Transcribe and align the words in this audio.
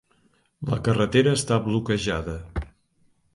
La 0.69 0.79
carretera 0.87 1.33
està 1.41 1.59
bloquejada. 1.67 2.35